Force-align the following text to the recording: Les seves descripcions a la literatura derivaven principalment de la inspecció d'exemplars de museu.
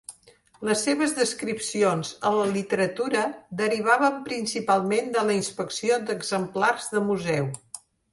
Les 0.67 0.79
seves 0.85 1.11
descripcions 1.17 2.13
a 2.29 2.31
la 2.35 2.45
literatura 2.55 3.21
derivaven 3.59 4.17
principalment 4.29 5.13
de 5.19 5.23
la 5.29 5.35
inspecció 5.43 6.01
d'exemplars 6.09 6.89
de 6.97 7.05
museu. 7.11 7.51